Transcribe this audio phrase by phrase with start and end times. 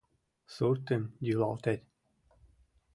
[0.55, 1.81] —Суртым йӱлалтет!